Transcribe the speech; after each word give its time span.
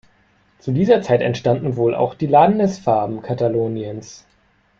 Zu 0.57 0.71
dieser 0.71 1.03
Zeit 1.03 1.21
entstanden 1.21 1.75
wohl 1.75 1.93
auch 1.93 2.15
die 2.15 2.25
Landesfarben 2.25 3.21
Kataloniens. 3.21 4.25